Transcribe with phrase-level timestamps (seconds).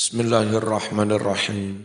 [0.00, 1.84] Bismillahirrahmanirrahim.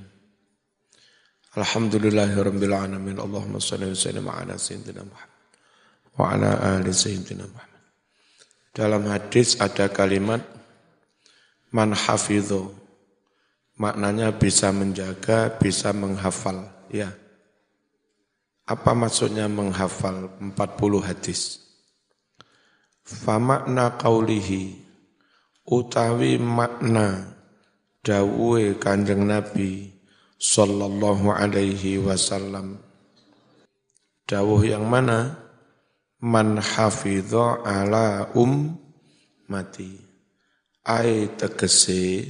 [1.51, 3.19] Alhamdulillahirabbil alamin.
[3.19, 5.43] Allahumma shalli wa sallim ala sayyidina Muhammad
[6.15, 7.83] wa ala ali sayyidina Muhammad.
[8.71, 10.39] Dalam hadis ada kalimat
[11.75, 12.71] man hafidhu.
[13.83, 17.11] Maknanya bisa menjaga, bisa menghafal, ya.
[18.63, 20.55] Apa maksudnya menghafal 40
[21.03, 21.67] hadis?
[23.03, 24.71] Fa makna qaulihi
[25.67, 27.34] utawi makna
[28.05, 29.89] dawuhe Kanjeng Nabi
[30.37, 32.77] sallallahu alaihi wasallam.
[34.29, 35.41] Dawuh yang mana?
[36.21, 38.77] Man hafidha ala um
[39.49, 39.97] mati.
[40.85, 42.29] Ai tegese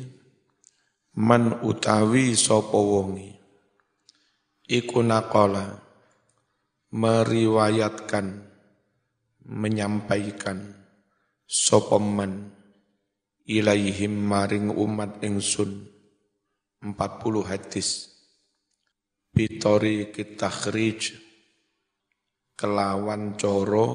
[1.20, 3.36] man utawi sapa wonge
[4.68, 5.84] iku naqala
[6.96, 8.48] meriwayatkan
[9.44, 10.72] menyampaikan
[11.44, 12.55] sapa man
[13.46, 15.86] ilaihim maring umat ingsun.
[16.82, 16.94] 40
[17.50, 18.14] hadis.
[19.34, 21.18] Bitori kitakhrij
[22.58, 23.90] kelawan coro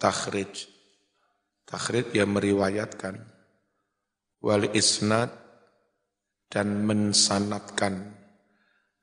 [0.00, 0.68] takhrij.
[1.64, 3.16] Takhrij yang meriwayatkan.
[4.40, 5.32] Wali isnad
[6.48, 8.16] dan mensanatkan.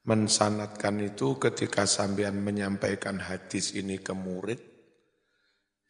[0.03, 4.59] Mensanatkan itu ketika sambian menyampaikan hadis ini ke murid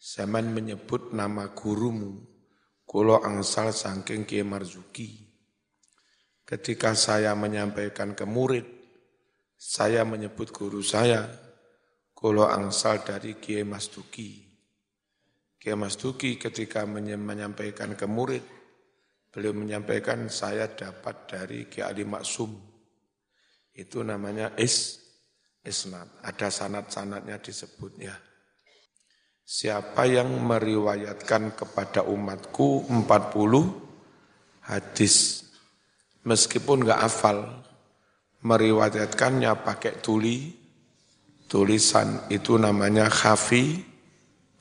[0.04, 2.33] zaman menyebut nama gurumu
[2.94, 5.18] Kulo angsal sangking Kiai Marzuki.
[6.46, 8.70] Ketika saya menyampaikan ke murid,
[9.58, 11.26] saya menyebut guru saya,
[12.14, 14.46] kulo angsal dari Kiai Mas Duki.
[15.58, 15.74] Kiai
[16.38, 18.46] ketika menyampaikan ke murid,
[19.34, 22.54] beliau menyampaikan saya dapat dari Kiai Ali Maksum.
[23.74, 25.02] Itu namanya is
[25.66, 26.14] isnad.
[26.22, 28.33] Ada sanat-sanatnya disebutnya.
[29.44, 33.76] Siapa yang meriwayatkan kepada umatku 40
[34.64, 35.44] hadis.
[36.24, 37.52] Meskipun nggak hafal,
[38.48, 40.56] meriwayatkannya pakai tuli,
[41.52, 43.84] tulisan itu namanya hafi,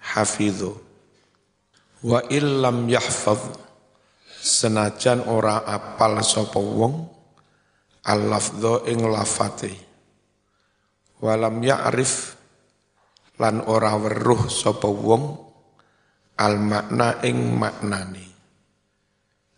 [0.03, 0.75] hafidhu.
[2.03, 3.55] Wa illam yahfaz,
[4.43, 7.07] senajan ora apal sapa wong,
[8.03, 9.71] al-lafdho ing lafate.
[11.23, 12.42] Walam ya'rif
[13.43, 15.35] lan ora weruh sapa wong
[16.39, 18.27] al makna ing maknane.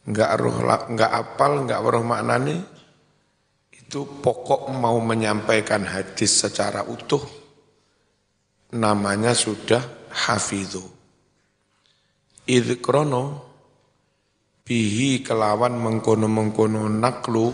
[0.08, 0.56] Enggak roh
[0.88, 2.64] enggak apal enggak weruh maknane
[3.68, 7.20] itu pokok mau menyampaikan hadis secara utuh
[8.72, 10.80] namanya sudah hafidhu.
[12.48, 13.52] Idh krono
[14.64, 17.52] bihi kelawan mengkono-mengkono naklu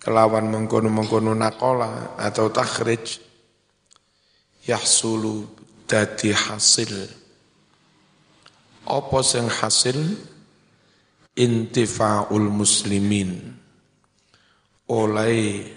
[0.00, 3.25] kelawan mengkono-mengkono nakola atau takhrij
[4.66, 5.46] yahsulu
[5.86, 6.92] dadi hasil.
[8.86, 9.98] Apa sing hasil?
[11.36, 13.54] Intifaul muslimin.
[14.90, 15.68] Oleh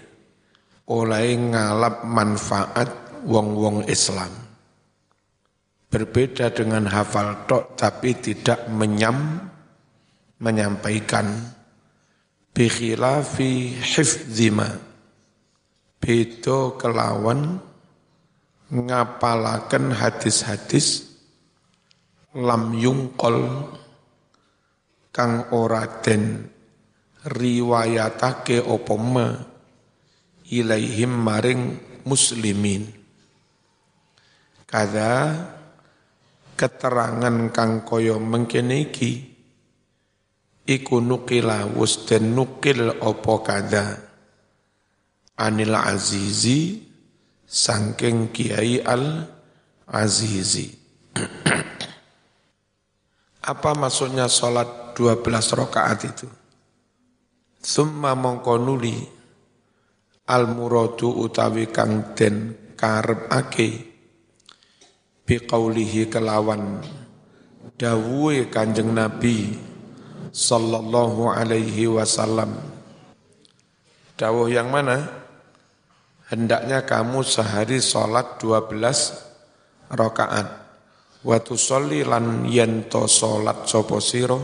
[0.90, 2.90] oleh ngalap manfaat
[3.22, 4.30] wong-wong Islam.
[5.90, 9.46] Berbeda dengan hafal tok tapi tidak menyam
[10.38, 11.58] menyampaikan.
[12.50, 14.90] Bikhilafi hifdzima
[16.00, 17.62] beda kelawan
[18.70, 21.10] ngapalaken hadis-hadis
[22.38, 23.66] lam yungkol
[25.10, 26.46] kang ora den
[27.26, 29.28] riwayatake apa ma
[30.46, 31.62] ilaihim maring
[32.06, 32.86] muslimin.
[34.70, 35.34] Kada
[36.54, 39.12] keterangan kang kaya mengkene iki
[40.62, 43.86] iku nukila wus den nukil apa kada.
[45.40, 46.89] Anil azizi
[47.50, 50.70] Sangking Kiai Al-Azizi.
[53.42, 56.30] Apa maksudnya sholat 12 rakaat itu?
[57.58, 59.02] Summa mongkonuli
[60.30, 63.68] al-muradu utawi kang den karep ake
[65.26, 66.78] biqaulihi kelawan
[67.74, 69.58] dawuhe Kanjeng Nabi
[70.30, 72.54] sallallahu alaihi wasallam.
[74.14, 75.19] Dawuh yang mana?
[76.30, 80.48] Hendaknya kamu sehari sholat 12 rakaat.
[81.20, 84.40] Watu sholli lan yento sholat sopo siro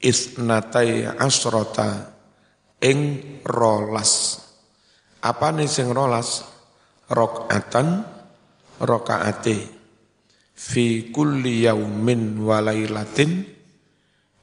[0.00, 2.16] isnatai asrota
[2.80, 3.00] ing
[3.44, 4.40] rolas.
[5.20, 6.48] Apa nih sing rolas?
[7.10, 8.06] Rokatan
[8.80, 9.58] rokaate
[10.54, 13.42] fi kulli yaumin walailatin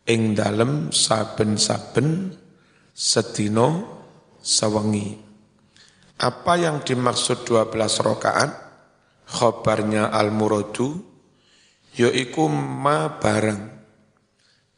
[0.05, 2.35] ing dalem saben-saben
[2.91, 3.67] sedino
[4.43, 5.26] sewengi.
[6.17, 8.51] Apa yang dimaksud 12 rakaat?
[9.27, 10.97] Khobarnya al-muradu
[11.93, 13.61] yaiku ma barang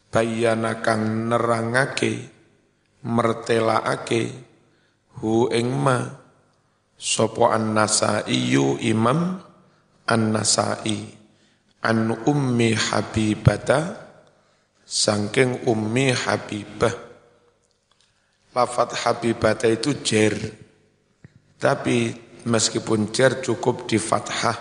[0.10, 2.28] bayana kang nerangake
[3.08, 4.36] mertelaake
[5.24, 5.98] hu ing ma.
[7.00, 9.40] Sapa an-nasaiyu imam
[10.04, 11.16] an-nasai.
[11.80, 13.96] An ummi habibata
[14.84, 16.92] sangking ummi habibah.
[18.52, 20.36] Lafat habibata itu jer
[21.60, 22.16] tapi
[22.48, 24.56] meskipun jer cukup di fathah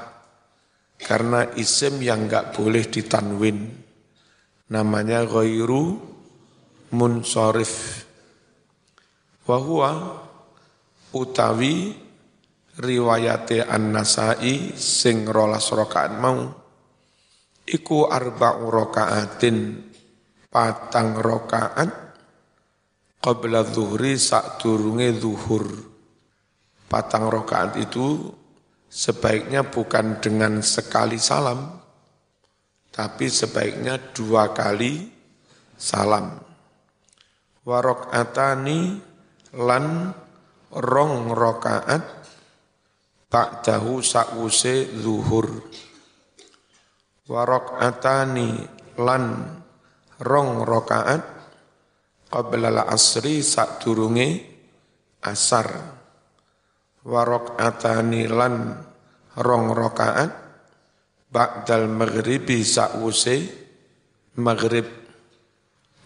[0.99, 3.87] karena isim yang enggak boleh ditanwin.
[4.69, 5.97] Namanya ghairu
[6.93, 8.05] munsorif
[9.49, 10.21] Wahua
[11.17, 11.97] utawi
[12.77, 16.53] riwayate An-Nasai sing rolas rakaat mau.
[17.65, 19.89] Iku arba'u rakaatin
[20.53, 21.91] patang rakaat
[23.25, 25.88] qabla zuhri sak durunge zuhur
[26.89, 28.33] patang rakaat itu
[28.89, 31.79] sebaiknya bukan dengan sekali salam
[32.99, 35.07] tapi sebaiknya dua kali
[35.79, 36.35] salam.
[37.63, 38.99] Warok atani
[39.55, 40.11] lan
[40.75, 42.03] rong rokaat
[43.63, 45.63] dahu sakwuse zuhur.
[47.31, 48.67] Warok atani
[48.99, 49.47] lan
[50.19, 51.23] rong rokaat
[52.33, 54.43] qabla asri sak durunge
[55.23, 55.98] asar
[57.05, 58.75] warok atani lan
[59.39, 60.31] rong rokaat.
[61.29, 63.37] Ba'dal maghribi sakwuse
[64.41, 64.89] maghrib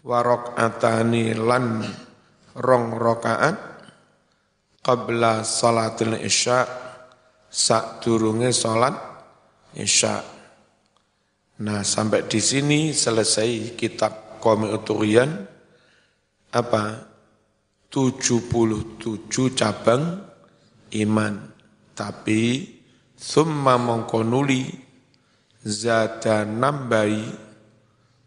[0.03, 1.87] warok atani lan
[2.59, 3.57] rong rokaat.
[4.83, 6.67] Qabla salatil isya
[7.47, 8.99] sak durunge salat
[9.79, 10.19] isya.
[11.63, 15.31] Nah, sampai di sini selesai kitab Qawmi Uturian
[16.51, 16.85] apa
[17.93, 20.32] 77 cabang
[21.01, 21.53] iman.
[21.93, 22.69] Tapi
[23.17, 24.69] summa mongkonuli
[25.63, 27.29] zada nambai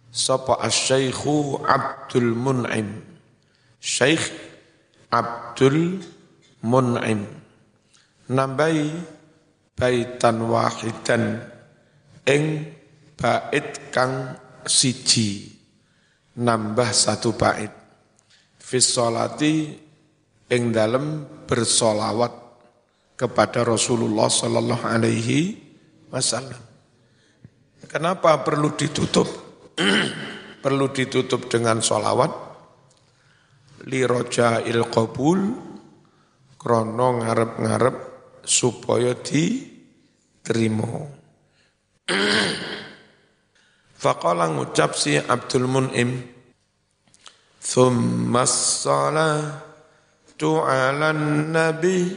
[0.09, 3.03] sapa asyaikhu Abdul Mun'im.
[3.81, 4.31] Syekh
[5.11, 6.01] Abdul
[6.65, 7.25] Mun'im.
[8.25, 8.89] Nambahi
[9.77, 11.45] baitan wahidan
[12.25, 12.73] ing
[13.13, 14.33] bait kang
[14.65, 15.53] siji.
[16.35, 17.71] Nambah satu bait.
[18.65, 19.71] Salati
[20.51, 22.44] ing dalem bersolawat
[23.15, 25.55] kepada Rasulullah sallallahu alaihi
[26.11, 26.59] wasallam.
[27.87, 29.27] Kenapa perlu ditutup?
[30.63, 32.45] perlu ditutup dengan solawat?
[33.85, 35.39] li roja il qabul
[36.57, 37.95] krono ngarep-ngarep
[38.41, 40.89] supaya diterima.
[44.01, 46.21] Faqala ngucap si Abdul Mun'im
[47.65, 49.41] Thumma salatu
[50.61, 52.13] ala nabi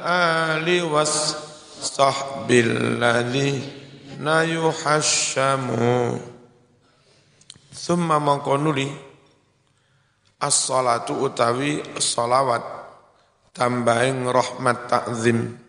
[0.00, 1.36] Ali was
[1.76, 6.16] sahbil ladhina yuhashamu
[7.68, 8.88] Summa mongkonuli
[10.40, 12.64] as-salatu utawi salawat
[13.52, 15.60] tambahin rahmat ta'zim.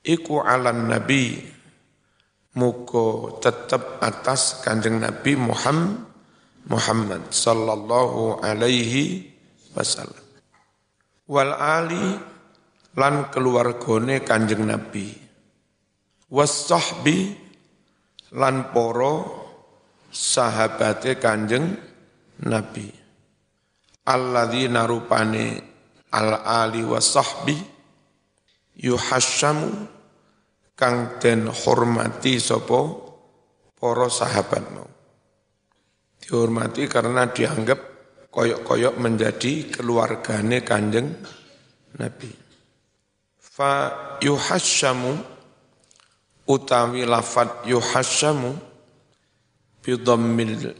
[0.00, 1.36] Iku alan nabi
[2.56, 6.08] muko tetap atas kanjeng nabi Muhammad
[6.62, 9.31] Muhammad sallallahu alaihi
[9.72, 10.24] wasallam
[11.28, 12.16] wal ali
[12.96, 15.12] lan keluargone kanjeng nabi
[16.32, 17.36] was sahbi
[18.32, 19.42] lan poro
[20.12, 21.92] sahabate kanjeng
[22.42, 22.90] Nabi.
[24.02, 25.62] Alladzina rupane
[26.10, 27.54] al-ali wa sahbi
[28.82, 29.70] yuhasyamu
[30.74, 32.80] kang den hormati sopo
[33.78, 34.90] poro sahabat mau.
[36.22, 37.91] Dihormati karena dianggap
[38.32, 41.12] koyok-koyok menjadi keluargane kanjeng
[42.00, 42.32] Nabi.
[43.36, 43.92] Fa
[44.24, 45.20] yuhasyamu
[46.48, 48.56] utawi lafat yuhasyamu
[49.84, 50.72] bidammil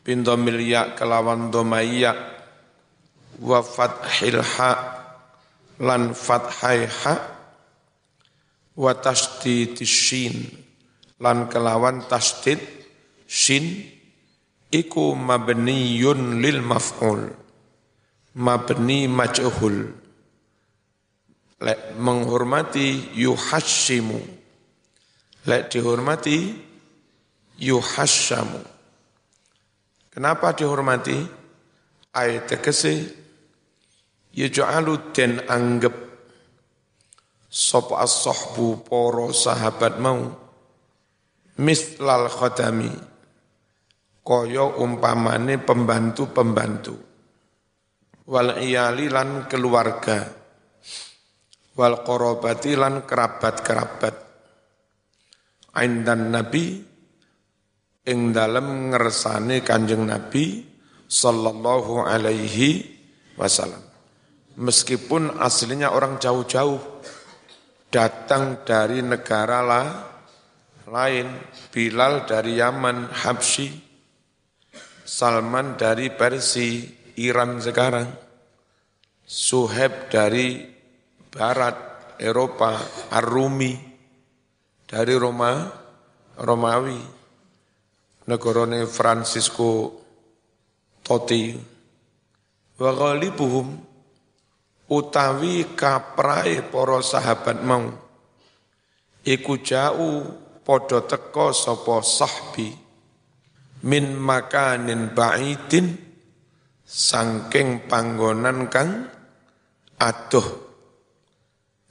[0.00, 2.16] bindammil ya kelawan domaya
[3.42, 4.72] wa fathil ha
[5.82, 7.14] lan fathai ha
[8.78, 10.32] wa tasdid shin
[11.20, 12.62] lan kelawan tasdid
[13.28, 13.95] shin
[14.76, 17.32] iku mabniyun lil maf'ul.
[18.36, 19.96] Mabni majhul.
[21.64, 24.20] Lek menghormati yuhashimu.
[25.48, 26.52] Lek dihormati
[27.56, 28.60] yuhasyamu.
[30.12, 31.16] Kenapa dihormati?
[32.16, 33.12] Ayat tegese
[34.32, 35.92] yaj'alu den anggap
[37.48, 40.32] sop as-sahbu poro sahabat mau?
[41.56, 43.15] Mislal khadami
[44.26, 46.98] koyo umpamane pembantu-pembantu.
[48.26, 50.26] Wal iyali lan keluarga.
[51.78, 54.14] Wal korobati lan kerabat-kerabat.
[55.78, 56.82] Aindan nabi
[58.06, 60.66] ing dalem ngersane Kanjeng Nabi
[61.06, 62.82] sallallahu alaihi
[63.38, 63.84] wasallam.
[64.56, 66.80] Meskipun aslinya orang jauh-jauh
[67.92, 69.86] datang dari negara lah,
[70.88, 71.28] lain,
[71.68, 73.85] Bilal dari Yaman, Habsyi,
[75.06, 76.82] Salman dari Persia,
[77.22, 78.10] Iran sekarang,
[79.22, 80.66] Suheb dari
[81.30, 82.74] Barat, Eropa,
[83.14, 83.72] Ar-Rumi,
[84.82, 85.70] dari Roma,
[86.42, 86.98] Romawi,
[88.26, 89.94] negarane Francisco
[91.06, 91.54] Totti,
[92.76, 93.78] wa ghalibuhum
[94.90, 97.88] utawi kaprai para sahabat mau
[99.26, 100.22] iku jauh
[100.62, 102.85] padha teka sapa sahbi
[103.84, 105.92] min makanin ba'idin
[106.86, 109.10] sangking panggonan kang
[110.00, 110.64] aduh.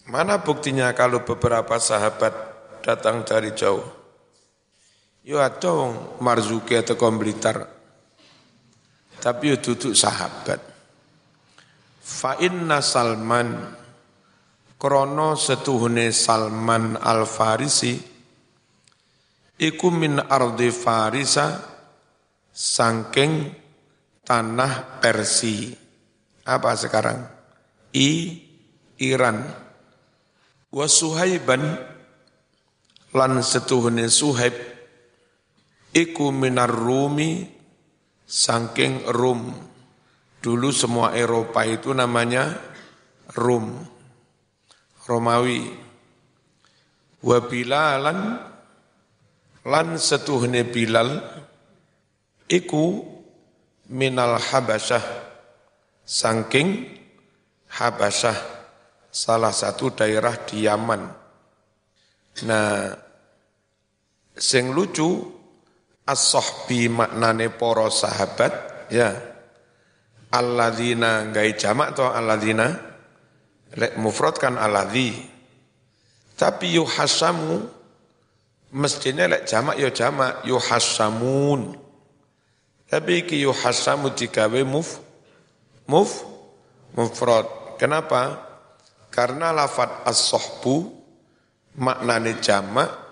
[0.06, 2.34] Mana buktinya kalau beberapa sahabat
[2.86, 3.86] datang dari jauh?
[5.25, 5.89] Yo ada
[6.22, 7.75] marzuki atau komblitar
[9.25, 10.62] tapi yo duduk sahabat.
[12.06, 13.58] Fa inna Salman
[14.77, 17.98] krono setuhune Salman Al Farisi
[19.58, 21.75] iku min ardi Farisa
[22.55, 23.51] sangking
[24.24, 25.75] tanah Persi.
[26.47, 27.19] Apa sekarang?
[27.91, 28.39] I
[29.03, 29.43] Iran.
[30.71, 31.63] Wa Suhaiban
[33.12, 34.55] lan setuhune Suhaib
[35.91, 37.43] iku minar Rumi
[38.24, 39.51] Saking Rum.
[40.39, 42.55] Dulu semua Eropa itu namanya
[43.35, 43.83] Rum.
[45.05, 45.69] Romawi.
[47.25, 48.19] Wa Bilalan
[49.65, 51.09] lan setuhne Bilal
[52.50, 53.02] iku
[53.90, 55.04] minal Habasyah
[56.06, 56.90] saking
[57.70, 58.38] Habasyah
[59.10, 61.02] salah satu daerah di Yaman.
[62.46, 62.92] Nah,
[64.36, 65.24] sing lucu
[66.06, 68.54] as-sahbi maknane para sahabat
[68.92, 69.12] ya.
[70.36, 72.68] Alladzina gai jamak to alladzina?
[73.75, 75.16] Lek mufrad kan alladzi.
[76.36, 77.64] Tapi yuhasamu
[78.75, 81.85] mestinya lek jamak ya jamak yuhasamun
[82.89, 85.01] tapi ki yuhasamu digawe muf
[85.89, 86.25] muf
[86.94, 88.42] mufrad kenapa
[89.10, 90.92] karena lafat as-sahbu
[91.80, 93.06] maknane jamak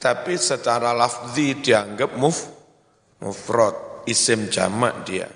[0.00, 2.48] tapi secara lafzi dianggap muf,
[3.20, 5.28] mufrad, isim jamak dia.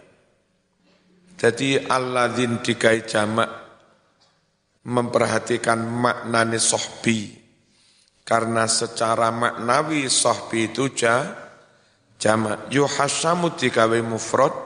[1.36, 3.52] Jadi alladzin dikai jamak
[4.88, 7.44] memperhatikan maknane sohbi.
[8.24, 11.43] Karena secara maknawi sohbi itu ja,
[12.24, 12.72] jamak.
[12.72, 14.56] Yuhasamu dikawe mufrad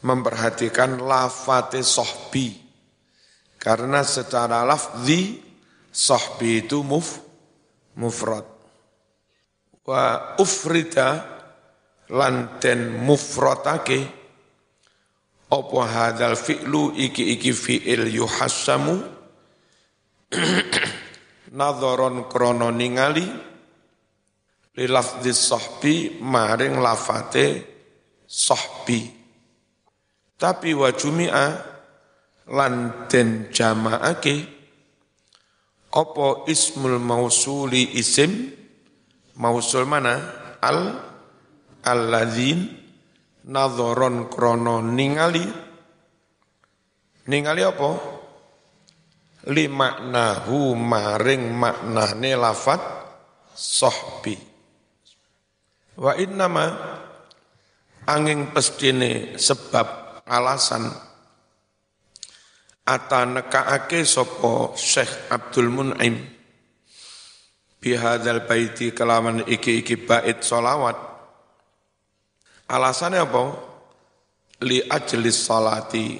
[0.00, 2.56] memperhatikan lafate sohbi.
[3.60, 5.40] Karena secara lafzi
[5.92, 7.20] sohbi itu muf,
[8.00, 8.54] mufrad
[9.84, 11.20] wa ufrida
[12.08, 14.00] lanten mufrotake
[15.52, 18.96] apa hadal fi'lu iki iki fi'il yuhassamu
[21.60, 23.28] nadharon krono ningali
[24.74, 27.46] li lafzi sahbi maring lafate
[28.26, 29.06] sahbi
[30.34, 31.46] tapi wa jumi'a
[32.50, 34.36] lan den jama'ake
[35.94, 38.64] apa ismul mausuli isim
[39.34, 40.14] Mausul mana?
[40.62, 40.78] Al
[41.82, 42.70] alladzin
[43.50, 45.42] nadhoron krono ningali
[47.28, 47.90] ningali apa?
[49.50, 52.80] Li maknahu maring maknane lafat
[53.52, 54.53] sohbi.
[55.94, 56.74] Wa innama
[58.10, 60.90] angin pestine sebab alasan
[62.84, 66.18] ata nekaake sopo Syekh Abdul Mun'im
[67.78, 70.96] bihadzal baiti kelaman iki-iki bait solawat.
[72.64, 73.44] Alasannya apa?
[74.64, 76.16] Li ajlis salati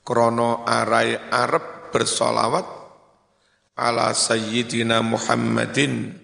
[0.00, 2.64] krono arai arab bersolawat
[3.76, 6.16] ala sayyidina Muhammadin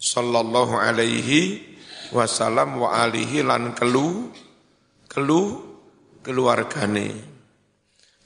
[0.00, 1.73] sallallahu alaihi
[2.12, 4.28] wasallam wa alihi lan kelu
[5.08, 5.42] kelu
[6.20, 7.08] keluargane.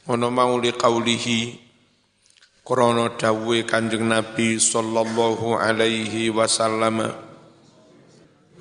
[0.08, 1.68] Ono mau li qaulihi
[2.68, 7.00] Krono dawe kanjeng Nabi sallallahu alaihi wasallam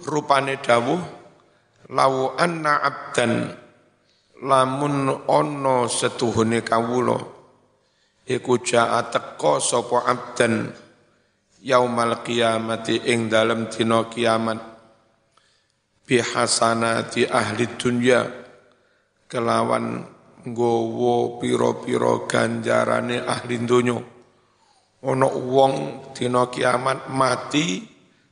[0.08, 1.04] rupane dawuh
[1.92, 3.52] lau anna abdan
[4.48, 7.20] lamun ono setuhune kawula
[8.24, 10.72] iku jaa teka sapa abdan
[11.60, 14.77] yaumal qiyamati ing dalem dina kiamat
[16.08, 18.24] bihasanati ahli dunya.
[19.28, 20.08] Kelawan
[20.48, 24.00] nggawa pira-pira ganjarane ahli donya.
[25.04, 25.74] Ana wong
[26.16, 27.84] dina kiamat mati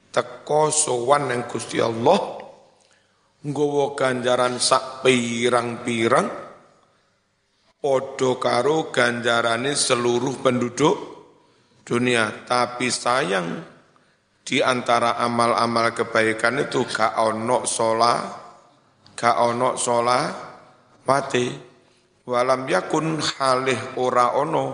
[0.10, 2.40] teko sowan yang Gusti Allah
[3.46, 6.26] nggawa ganjaran sak pirang-pirang
[7.78, 10.96] padha karo ganjarane seluruh penduduk
[11.86, 12.48] dunia.
[12.48, 13.75] Tapi sayang
[14.46, 18.22] di antara amal-amal kebaikan itu gak ono sholat
[19.18, 20.30] gak ono sholat
[21.10, 21.50] mati
[22.30, 24.66] walam yakun halih ora ono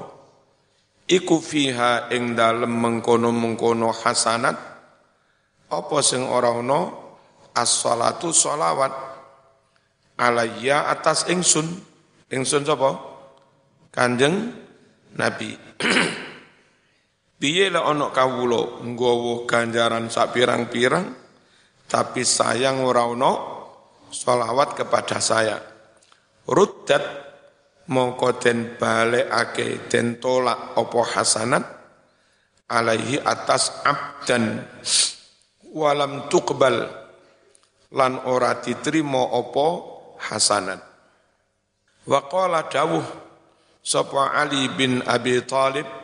[1.07, 4.57] iku fiha ing dalem mengkono-mengkono hasanat
[5.71, 6.81] apa sing ora ono
[7.55, 9.11] as-salatu sholawat
[10.21, 11.65] alayya atas ingsun.
[12.31, 12.95] Ingsun sapa?
[13.91, 14.53] Kanjeng
[15.17, 15.57] Nabi.
[17.41, 21.09] Piye lah ana kawula nggawa ganjaran sak pirang-pirang
[21.89, 23.31] tapi sayang ora ana
[24.13, 25.57] sholawat kepada saya.
[26.45, 27.01] Ruddat
[27.89, 31.65] mongko den balekake den tolak apa hasanat
[32.69, 34.61] alaihi atas abdan
[35.73, 36.77] walam tuqbal
[37.97, 39.67] lan ora diterima apa
[40.29, 40.81] hasanat.
[42.05, 43.05] Wa qala dawuh
[43.81, 46.00] sapa Ali bin Abi Thalib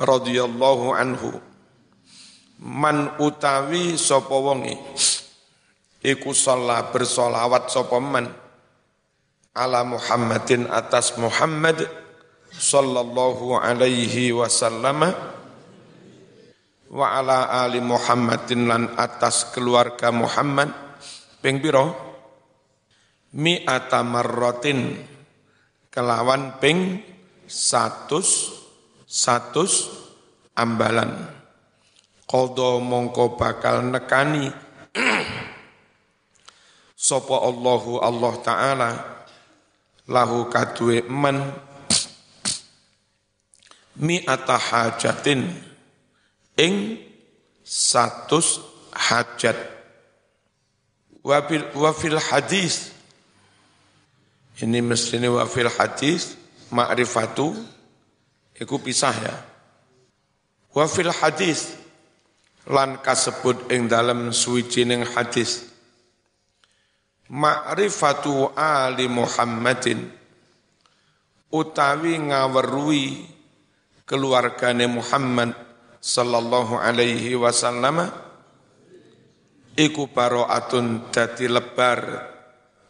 [0.00, 1.36] radhiyallahu anhu.
[2.60, 4.76] Man utawi sapa wonge
[6.00, 8.28] iku shalla bersolawat sapa man?
[9.52, 11.84] Ala Muhammadin atas Muhammad
[12.54, 15.10] sallallahu alaihi wasallam
[16.90, 20.70] wa ala ali Muhammadin lan atas keluarga Muhammad
[21.38, 21.86] ping pira
[23.34, 24.98] mi'ata marratin
[25.90, 27.02] kelawan ping
[27.46, 28.59] satus
[29.10, 29.90] satus
[30.54, 31.10] ambalan.
[32.30, 34.46] Qadha mongko bakal nekani.
[36.94, 38.90] Sapa Allahu Allah taala
[40.06, 41.42] lahu kadue man
[43.98, 45.50] mi'ata hajatin.
[46.54, 47.02] Ing
[47.66, 48.62] satus
[48.94, 49.58] hajat.
[51.26, 52.94] Wafil wafil hadis.
[54.60, 56.36] Ini mestinya wafil hadis
[56.68, 57.56] ma'rifatu
[58.60, 59.34] iku pisah ya.
[60.76, 61.80] Wafil hadis.
[62.70, 65.66] Lan kasebut ing dalam suwijining hadis.
[67.32, 70.06] Ma'rifatu ali Muhammadin.
[71.50, 73.26] Utawi ngawerui
[74.06, 75.50] keluargane Muhammad
[75.98, 78.06] sallallahu alaihi wasallam
[79.74, 82.00] iku baro'atun dadi lebar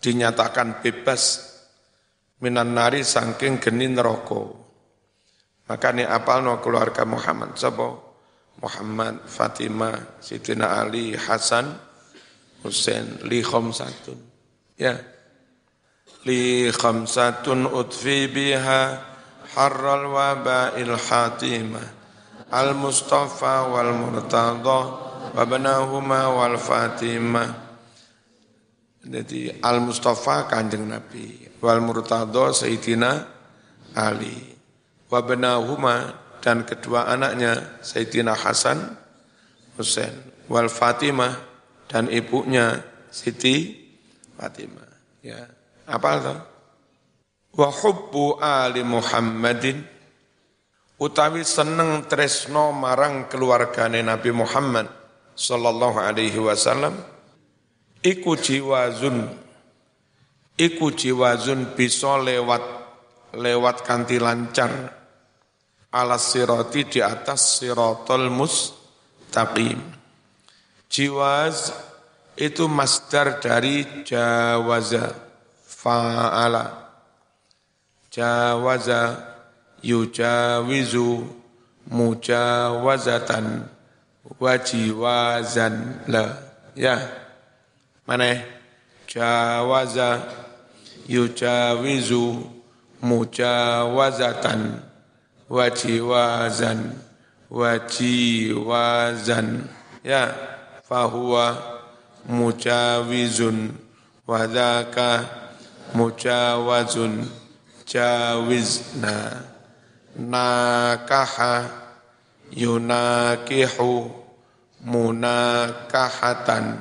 [0.00, 1.50] dinyatakan bebas
[2.40, 4.59] minan nari sangking geni neraka
[5.70, 7.54] makanya apalno keluarga Muhammad?
[7.54, 8.10] Sapa?
[8.60, 11.70] Muhammad Fatimah Sidina Ali Hasan
[12.60, 14.18] Hussein li khamsatun.
[14.76, 15.00] Ya.
[16.28, 19.00] Li khamsatun utfi biha
[19.56, 21.88] harral waba'il hatimah.
[22.50, 24.80] al-Mustafa wal Murtada
[25.32, 27.70] wa banahuma wal Fatimah.
[29.00, 33.10] Jadi al-Mustafa kanjeng Nabi, wal Murtada Sayyidina
[33.96, 34.59] Ali.
[35.10, 38.78] Wa banahuma dan kedua anaknya Sayyidina Hasan
[39.74, 40.14] Husain
[40.46, 41.34] wal Fatimah
[41.90, 42.78] dan ibunya
[43.10, 43.74] Siti
[44.38, 44.86] Fatimah.
[45.20, 45.50] Ya,
[45.84, 46.34] apa itu?
[47.58, 49.82] Wa hubbu ali Muhammadin
[51.00, 54.86] utawi seneng tresno marang keluargane Nabi Muhammad
[55.32, 56.92] sallallahu alaihi wasallam
[58.04, 59.24] iku jiwazun
[60.60, 62.60] iku jiwazun bisa lewat
[63.32, 64.99] lewat kanti lancar
[65.90, 69.78] ala sirati di atas siratul mustaqim.
[70.90, 71.74] Jiwaz
[72.38, 75.14] itu masdar dari jawaza
[75.66, 76.94] fa'ala.
[78.10, 79.18] Jawaza
[79.82, 81.26] yujawizu
[81.90, 83.66] mujawazatan
[84.38, 86.38] wajiwazan la.
[86.74, 86.98] Ya.
[88.06, 88.42] Mana?
[89.06, 90.22] Jawaza
[91.06, 92.46] yujawizu
[93.02, 94.89] mujawazatan
[95.50, 96.92] wajiwazan
[97.50, 99.48] wajiwazan.
[100.04, 100.34] Ya
[100.88, 101.62] fahuwa
[102.28, 103.72] mujawizun
[104.26, 105.24] wadhaka
[105.94, 107.28] mujawazun
[107.86, 109.42] jawizna.
[110.16, 111.70] Nakaha
[112.50, 114.10] yunakihu
[114.84, 116.78] munakahatan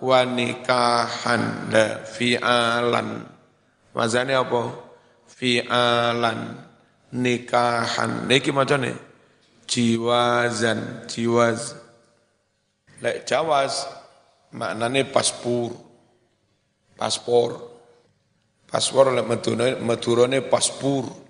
[0.00, 3.22] wa nikahan la fi'alan.
[3.94, 4.70] Wazane apa?
[5.26, 6.67] Fi'alan
[7.14, 8.92] nikahan niki macane
[9.68, 11.76] jiwazan jiwaz
[13.00, 13.88] lek jawaz
[14.52, 15.72] maknane paspor
[16.96, 17.56] paspor
[18.68, 19.26] paspor lek
[19.80, 21.28] meturone paspor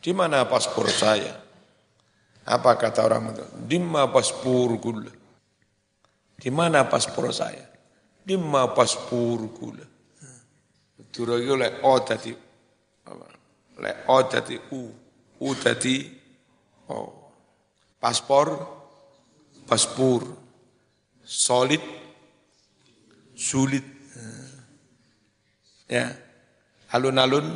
[0.00, 1.36] di mana paspor saya?
[2.48, 3.44] Apa kata orang itu?
[3.68, 5.12] Dimma paspor gula.
[6.40, 7.68] Di mana paspor saya?
[8.24, 9.84] Di mana paspor gula.
[10.96, 12.49] Madura itu lek O dadi apa?
[13.80, 14.80] Lek O dadi U.
[15.40, 16.04] U dadi
[16.92, 16.98] O.
[18.00, 18.48] Paspor,
[19.64, 20.24] paspor.
[21.24, 21.84] Solid,
[23.36, 23.84] sulit.
[25.86, 26.10] Ya.
[26.90, 27.46] Alun-alun,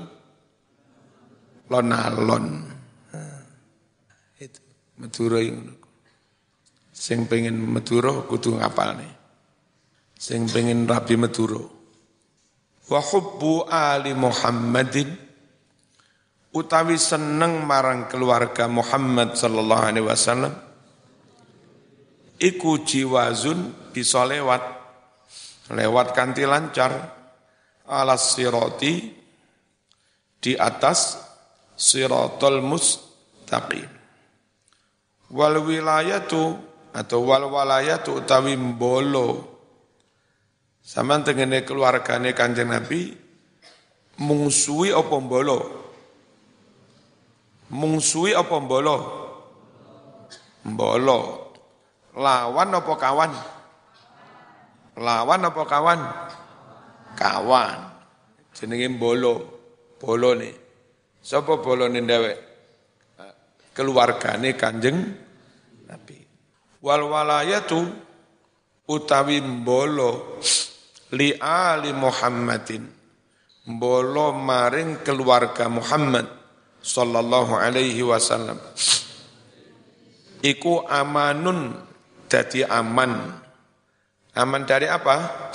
[1.67, 2.47] lon-alon.
[4.39, 4.61] Itu.
[4.95, 5.75] Madura itu.
[6.95, 9.13] Sing pengen Madura kudu nih.
[10.15, 11.59] Sing pengen Rabi Madura.
[12.87, 15.24] Wa hubbu ali Muhammadin
[16.55, 20.55] utawi seneng marang keluarga Muhammad sallallahu alaihi wasallam
[22.39, 24.63] iku jiwazun bisa lewat
[25.75, 26.95] lewat kanti lancar
[27.91, 29.11] alas siroti
[30.39, 31.19] di atas
[31.75, 33.91] sirotol mustaqim.
[35.35, 36.55] Wal wilayatu
[36.95, 39.51] atau wal walayatu utawi mbolo.
[40.85, 43.09] Sama tengene keluargane Kanjeng Nabi
[44.21, 45.84] mungsuhi apa mbolo
[47.75, 48.97] mungsuhi apa mbolo
[50.63, 51.45] mbolo
[52.15, 53.33] lawan apa kawan?
[54.95, 56.01] Lawan apa kawan?
[57.19, 57.79] Kawan.
[58.55, 59.35] Jenenge mbolo
[59.99, 60.55] bolo nih
[61.19, 62.39] sapa bolo nih dewek
[63.75, 64.99] keluargane Kanjeng
[65.91, 66.19] Nabi.
[66.79, 67.83] Wal walayatu
[68.87, 70.39] utawi mbolo
[71.19, 72.87] li ali Muhammadin.
[73.65, 76.44] Mbolo maring keluarga Muhammad
[76.85, 78.61] sallallahu alaihi wasallam.
[80.45, 81.73] Iku amanun
[82.29, 83.41] dadi aman.
[84.37, 85.49] Aman dari apa?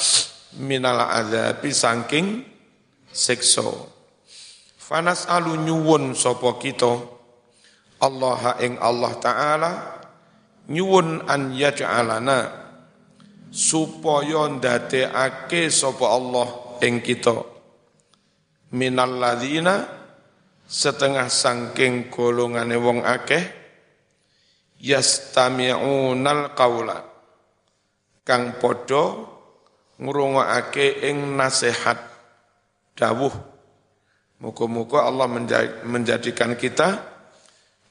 [0.57, 2.41] Minal azabi saking
[3.13, 3.69] siksa.
[4.81, 6.97] Fanas alu nyuwun sapa kita?
[8.01, 9.71] Allah ing Allah taala
[10.71, 12.49] nyuwun an yaj'alana
[13.53, 17.37] supaya ndadekake sapa Allah ing kita.
[18.73, 19.98] Minal ladzina
[20.69, 23.41] setengah sangking golongane wong akeh
[24.77, 27.01] yastami'unal qaula
[28.21, 29.25] kang padha
[29.97, 31.97] ngrungokake ing nasihat
[32.93, 33.33] dawuh
[34.39, 35.27] muga-muga Allah
[35.83, 37.09] menjadikan kita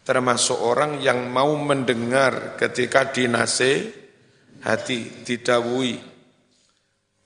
[0.09, 4.01] termasuk orang yang mau mendengar ketika dinasehati,
[5.21, 6.01] didawui.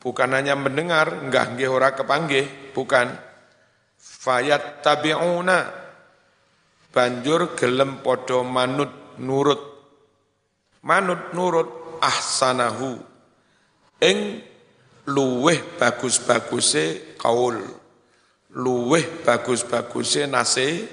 [0.03, 3.15] Bukan hanya mendengar, enggak nggih ora kepanggih, bukan.
[4.23, 5.67] Fayat tabi'una
[6.95, 9.59] banjur gelem podo manut nurut.
[10.87, 13.03] Manut nurut ahsanahu
[13.99, 14.39] ing
[15.11, 17.59] luweh bagus-baguse kaul.
[18.55, 20.87] Luweh bagus-baguse nase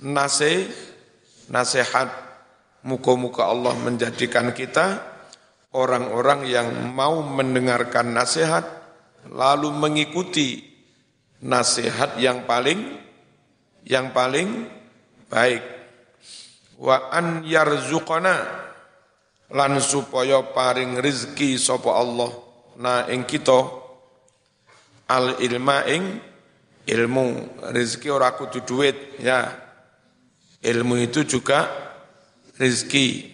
[0.00, 0.72] nase
[1.52, 2.08] nasihat
[2.88, 5.04] muka-muka Allah menjadikan kita
[5.76, 8.64] orang-orang yang mau mendengarkan nasihat
[9.28, 10.67] lalu mengikuti
[11.44, 12.98] nasihat yang paling
[13.86, 14.66] yang paling
[15.30, 15.62] baik
[16.78, 18.36] wa an yarzuqana
[19.54, 22.30] lan supaya paring rizki sapa Allah
[22.78, 23.64] na ing kita
[25.08, 26.20] al ilma ing
[26.84, 27.26] ilmu
[27.72, 29.68] rizki ora kudu duit ya
[30.58, 31.70] Ilmu itu juga
[32.58, 33.30] rizki.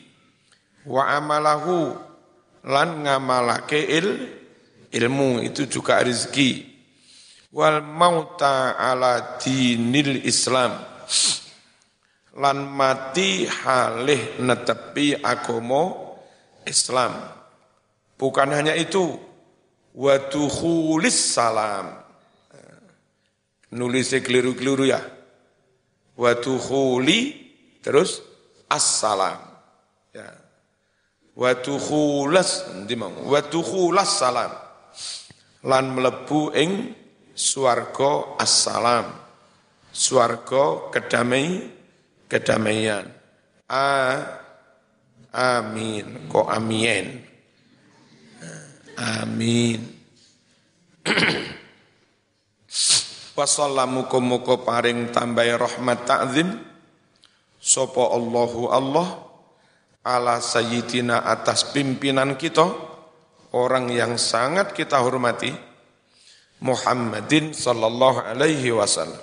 [0.85, 1.97] Wa amalahu
[2.69, 4.09] lan ngamalake il,
[4.93, 6.74] ilmu itu juga rizki.
[7.55, 10.75] Wal mauta ala dinil Islam.
[12.35, 16.19] Lan mati halih netepi agomo
[16.67, 17.15] Islam.
[18.19, 19.15] Bukan hanya itu,
[19.95, 20.19] wa
[21.15, 21.87] salam.
[23.71, 25.15] Nulisnya keliru-keliru ya
[26.15, 27.51] wa tukhuli
[27.83, 28.23] terus
[28.71, 29.39] assalam
[30.15, 30.31] ya
[31.35, 33.11] wa tukhulas ndi mau
[34.07, 34.53] salam
[35.67, 36.95] lan mlebu ing
[37.35, 39.11] swarga assalam.
[39.95, 41.71] Swarga kedamai
[42.31, 43.07] kedamaian.
[43.69, 44.23] A
[45.35, 46.31] amin.
[46.31, 47.23] Ko amin
[49.23, 49.81] amin.
[53.35, 56.55] Wasallamu kumuko paring tambahi rahmat ta'zim.
[57.59, 59.09] Sopo Allahu Allah
[60.05, 62.69] ala sayyidina atas pimpinan kita
[63.57, 65.74] orang yang sangat kita hormati
[66.65, 69.21] Muhammadin sallallahu alaihi wasallam.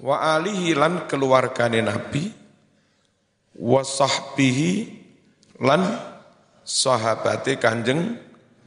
[0.00, 2.32] Wa alihi lan keluargane Nabi
[3.60, 4.72] wa sahbihi
[5.60, 5.84] lan
[6.64, 8.16] sahabate Kanjeng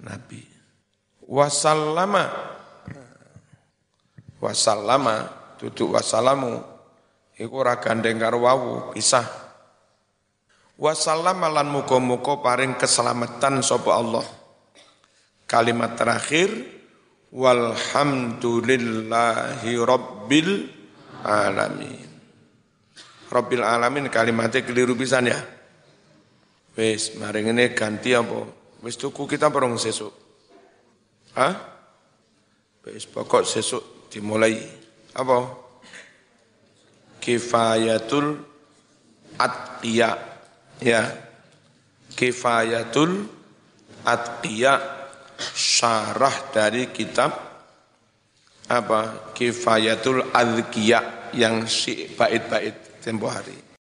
[0.06, 0.42] Nabi.
[1.26, 2.30] Wa sallama
[4.40, 5.28] wasallama
[5.60, 6.64] duduk wasalamu
[7.36, 9.26] iku ora gandeng karo wawu pisah.
[10.80, 14.24] Wasallam lan muka-muka paring keselamatan sapa Allah.
[15.44, 16.79] Kalimat terakhir
[17.34, 20.70] walhamdulillahi rabbil
[21.24, 22.10] alamin.
[23.30, 25.38] Rabbil alamin kalimatnya keliru pisan ya.
[26.74, 28.48] Wis, mari ini ganti apa?
[28.82, 30.14] Wis tuku kita perong sesuk.
[31.36, 31.54] Hah?
[32.88, 34.58] Wis pokok sesuk dimulai
[35.14, 35.68] apa?
[37.20, 38.50] Kifayatul
[39.40, 40.20] atqiya
[40.84, 41.08] ya
[42.16, 43.28] kifayatul
[44.04, 44.99] atqiya
[45.40, 47.32] syarah dari kitab
[48.70, 49.32] apa?
[49.34, 53.69] Kifayatul adqiya yang si bait-bait tempo hari